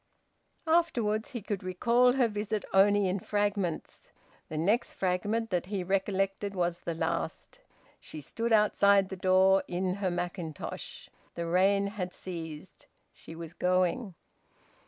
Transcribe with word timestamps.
Afterwards, 0.65 1.29
he 1.29 1.43
could 1.43 1.61
recall 1.61 2.13
her 2.13 2.27
visit 2.27 2.65
only 2.73 3.07
in 3.07 3.19
fragments. 3.19 4.09
The 4.49 4.57
next 4.57 4.95
fragment 4.95 5.51
that 5.51 5.67
he 5.67 5.83
recollected 5.83 6.55
was 6.55 6.79
the 6.79 6.95
last. 6.95 7.59
She 7.99 8.19
stood 8.19 8.51
outside 8.51 9.09
the 9.09 9.15
door 9.15 9.63
in 9.67 9.93
her 9.97 10.09
mackintosh. 10.09 11.07
The 11.35 11.45
rain 11.45 11.85
had 11.85 12.15
ceased. 12.15 12.87
She 13.13 13.35
was 13.35 13.53
going. 13.53 14.15